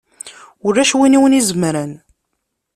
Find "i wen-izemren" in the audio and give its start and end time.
1.17-1.91